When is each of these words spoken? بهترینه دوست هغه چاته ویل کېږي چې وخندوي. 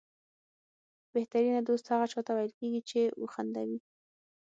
بهترینه 1.13 1.61
دوست 1.69 1.85
هغه 1.91 2.05
چاته 2.11 2.31
ویل 2.33 2.51
کېږي 2.59 2.81
چې 2.89 3.01
وخندوي. 3.23 3.79